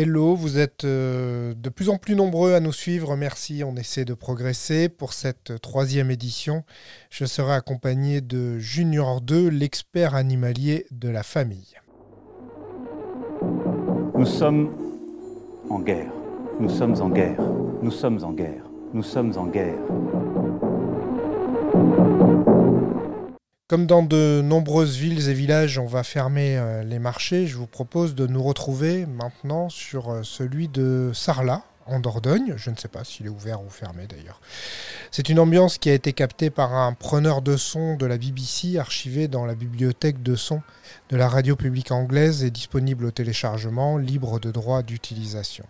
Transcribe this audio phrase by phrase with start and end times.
[0.00, 3.16] Hello, vous êtes euh, de plus en plus nombreux à nous suivre.
[3.16, 4.88] Merci, on essaie de progresser.
[4.88, 6.62] Pour cette troisième édition,
[7.10, 11.74] je serai accompagné de Junior 2, l'expert animalier de la famille.
[14.16, 14.70] Nous sommes
[15.68, 16.12] en guerre.
[16.60, 17.42] Nous sommes en guerre.
[17.82, 18.70] Nous sommes en guerre.
[18.94, 19.74] Nous sommes en guerre.
[23.68, 27.46] Comme dans de nombreuses villes et villages, on va fermer euh, les marchés.
[27.46, 32.54] Je vous propose de nous retrouver maintenant sur euh, celui de Sarlat, en Dordogne.
[32.56, 34.40] Je ne sais pas s'il est ouvert ou fermé d'ailleurs.
[35.10, 38.78] C'est une ambiance qui a été captée par un preneur de son de la BBC,
[38.78, 40.62] archivé dans la bibliothèque de son
[41.10, 45.66] de la radio publique anglaise et disponible au téléchargement, libre de droit d'utilisation.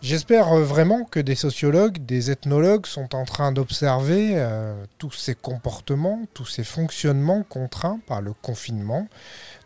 [0.00, 5.34] J'espère euh, vraiment que des sociologues, des ethnologues sont en train d'observer euh, tous ces
[5.34, 9.08] comportements, tous ces fonctionnements contraints par le confinement,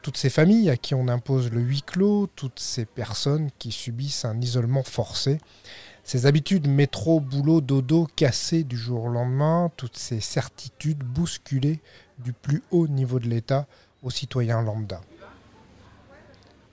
[0.01, 4.25] toutes ces familles à qui on impose le huis clos, toutes ces personnes qui subissent
[4.25, 5.39] un isolement forcé,
[6.03, 11.81] ces habitudes métro, boulot, dodo cassées du jour au lendemain, toutes ces certitudes bousculées
[12.19, 13.67] du plus haut niveau de l'État
[14.03, 15.03] aux citoyens lambda.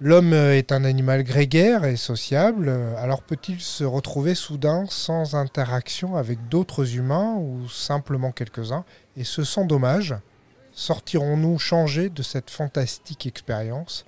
[0.01, 6.47] L'homme est un animal grégaire et sociable, alors peut-il se retrouver soudain sans interaction avec
[6.47, 8.85] d'autres humains ou simplement quelques-uns,
[9.17, 10.15] et ce sans dommage
[10.71, 14.05] Sortirons-nous changés de cette fantastique expérience?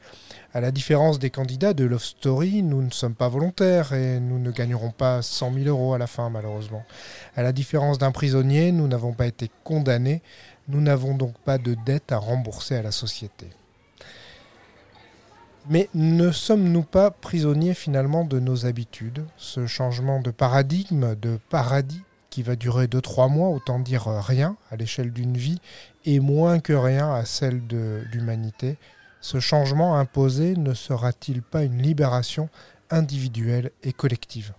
[0.53, 4.39] À la différence des candidats de Love Story, nous ne sommes pas volontaires et nous
[4.39, 6.85] ne gagnerons pas 100 000 euros à la fin malheureusement.
[7.35, 10.21] À la différence d'un prisonnier, nous n'avons pas été condamnés,
[10.69, 13.49] nous n'avons donc pas de dette à rembourser à la société.
[15.69, 19.23] Mais ne sommes-nous pas prisonniers finalement de nos habitudes?
[19.37, 24.75] Ce changement de paradigme, de paradis, qui va durer 2-3 mois, autant dire rien à
[24.75, 25.61] l'échelle d'une vie,
[26.05, 28.77] et moins que rien à celle de l'humanité,
[29.19, 32.49] ce changement imposé ne sera-t-il pas une libération
[32.89, 34.53] individuelle et collective?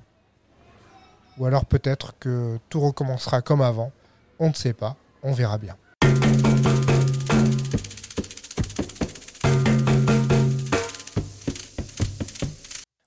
[1.39, 3.91] Ou alors peut-être que tout recommencera comme avant,
[4.39, 5.77] on ne sait pas, on verra bien.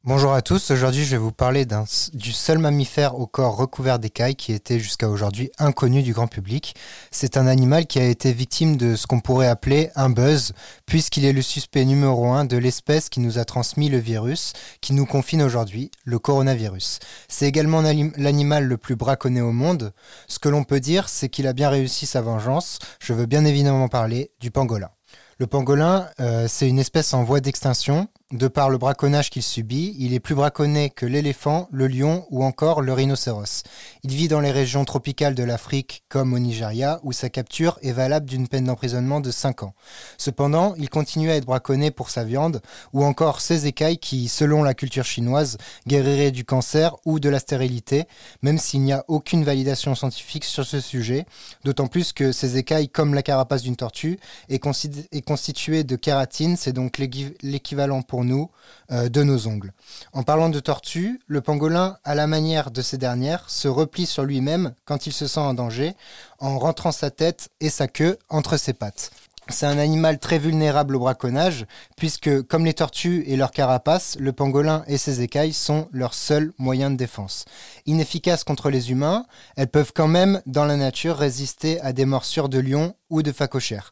[0.08, 1.66] Bonjour à tous, aujourd'hui je vais vous parler
[2.14, 6.76] du seul mammifère au corps recouvert d'écailles qui était jusqu'à aujourd'hui inconnu du grand public.
[7.10, 10.54] C'est un animal qui a été victime de ce qu'on pourrait appeler un buzz,
[10.86, 14.94] puisqu'il est le suspect numéro un de l'espèce qui nous a transmis le virus, qui
[14.94, 17.00] nous confine aujourd'hui, le coronavirus.
[17.28, 19.92] C'est également l'animal le plus braconné au monde.
[20.28, 22.78] Ce que l'on peut dire, c'est qu'il a bien réussi sa vengeance.
[23.00, 24.92] Je veux bien évidemment parler du pangolin.
[25.40, 28.08] Le pangolin, euh, c'est une espèce en voie d'extinction.
[28.32, 32.44] De par le braconnage qu'il subit, il est plus braconné que l'éléphant, le lion ou
[32.44, 33.62] encore le rhinocéros.
[34.02, 37.92] Il vit dans les régions tropicales de l'Afrique comme au Nigeria où sa capture est
[37.92, 39.76] valable d'une peine d'emprisonnement de 5 ans.
[40.18, 42.64] Cependant, il continue à être braconné pour sa viande
[42.94, 47.38] ou encore ses écailles qui, selon la culture chinoise, guériraient du cancer ou de la
[47.38, 48.06] stérilité,
[48.42, 51.28] même s'il n'y a aucune validation scientifique sur ce sujet,
[51.64, 54.18] d'autant plus que ces écailles, comme la carapace d'une tortue,
[54.50, 58.50] est, constituée de kératine, c'est donc l'équivalent pour nous
[58.92, 59.74] euh, de nos ongles.
[60.14, 64.24] En parlant de tortue, le pangolin, à la manière de ces dernières, se replie sur
[64.24, 65.96] lui-même quand il se sent en danger,
[66.40, 69.12] en rentrant sa tête et sa queue entre ses pattes.
[69.50, 74.34] C'est un animal très vulnérable au braconnage, puisque, comme les tortues et leurs carapaces, le
[74.34, 77.46] pangolin et ses écailles sont leurs seuls moyens de défense.
[77.86, 79.26] Inefficaces contre les humains,
[79.56, 83.32] elles peuvent quand même, dans la nature, résister à des morsures de lions ou de
[83.32, 83.92] phacochères.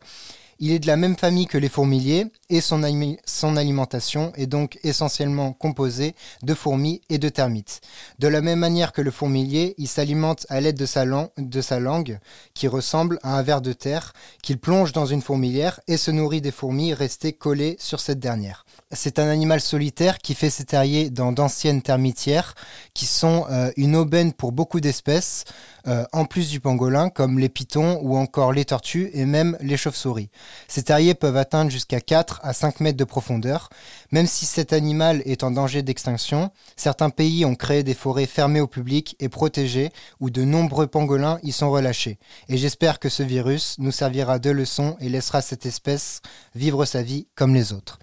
[0.59, 5.53] Il est de la même famille que les fourmiliers et son, alimentation est donc essentiellement
[5.53, 7.81] composée de fourmis et de termites.
[8.19, 12.19] De la même manière que le fourmilier, il s'alimente à l'aide de, sa langue
[12.53, 16.41] qui ressemble à un ver de terre qu'il plonge dans une fourmilière et se nourrit
[16.41, 18.65] des fourmis restées collées sur cette dernière.
[18.91, 22.53] C'est un animal solitaire qui fait ses terriers dans d'anciennes termitières
[22.93, 25.45] qui sont euh, une aubaine pour beaucoup d'espèces,
[25.87, 29.77] euh, en plus du pangolin comme les pitons ou encore les tortues et même les
[29.77, 30.29] chauves-souris.
[30.67, 33.69] Ces terriers peuvent atteindre jusqu'à 4 à 5 mètres de profondeur.
[34.11, 38.61] Même si cet animal est en danger d'extinction, certains pays ont créé des forêts fermées
[38.61, 42.17] au public et protégées où de nombreux pangolins y sont relâchés.
[42.49, 46.21] Et j'espère que ce virus nous servira de leçon et laissera cette espèce
[46.55, 47.99] vivre sa vie comme les autres.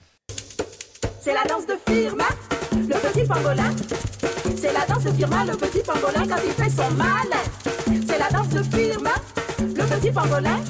[1.21, 2.29] C'est la danse de Firma,
[2.73, 3.75] le petit pangolin.
[4.57, 7.45] C'est la danse de Firma, le petit pangolin quand il fait son malin.
[8.07, 9.11] C'est la danse de Firma,
[9.59, 10.61] le petit pangolin.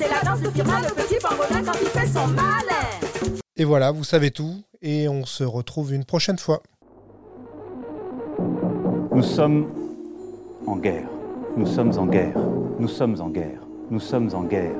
[0.00, 3.42] C'est la danse de Firma, le petit pangolin quand il fait son malin.
[3.54, 6.62] Et voilà, vous savez tout, et on se retrouve une prochaine fois.
[9.14, 9.70] Nous sommes
[10.66, 11.06] en guerre.
[11.54, 12.32] Nous sommes en guerre.
[12.78, 13.60] Nous sommes en guerre.
[13.90, 14.72] Nous sommes en guerre.